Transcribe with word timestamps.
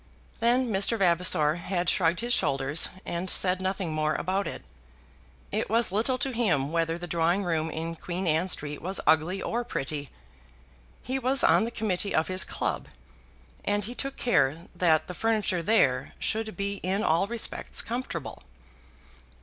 Then 0.39 0.69
Mr. 0.71 0.97
Vavasor 0.97 1.57
had 1.57 1.87
shrugged 1.87 2.21
his 2.21 2.33
shoulders 2.33 2.89
and 3.05 3.29
said 3.29 3.61
nothing 3.61 3.93
more 3.93 4.15
about 4.15 4.47
it. 4.47 4.63
It 5.51 5.69
was 5.69 5.91
little 5.91 6.17
to 6.17 6.31
him 6.33 6.71
whether 6.71 6.97
the 6.97 7.05
drawing 7.05 7.43
room 7.43 7.69
in 7.69 7.95
Queen 7.95 8.25
Anne 8.25 8.49
Street 8.49 8.81
was 8.81 8.99
ugly 9.05 9.43
or 9.43 9.63
pretty. 9.63 10.09
He 11.03 11.19
was 11.19 11.43
on 11.43 11.65
the 11.65 11.69
committee 11.69 12.15
of 12.15 12.29
his 12.29 12.43
club, 12.43 12.87
and 13.63 13.85
he 13.85 13.93
took 13.93 14.17
care 14.17 14.65
that 14.73 15.05
the 15.05 15.13
furniture 15.13 15.61
there 15.61 16.15
should 16.17 16.57
be 16.57 16.77
in 16.77 17.03
all 17.03 17.27
respects 17.27 17.83
comfortable. 17.83 18.41